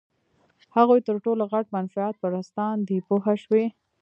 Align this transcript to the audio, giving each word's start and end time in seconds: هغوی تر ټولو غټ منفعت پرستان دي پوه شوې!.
هغوی 0.75 0.99
تر 1.07 1.15
ټولو 1.25 1.43
غټ 1.53 1.65
منفعت 1.75 2.15
پرستان 2.23 2.75
دي 2.87 2.97
پوه 3.07 3.33
شوې!. 3.43 3.65